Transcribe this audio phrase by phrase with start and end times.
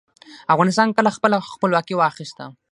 [0.53, 2.45] افغانستان کله خپله خپلواکي واخیسته؟